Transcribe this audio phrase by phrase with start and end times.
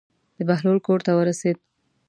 [0.37, 1.57] د بهلول کور ته ورسېد.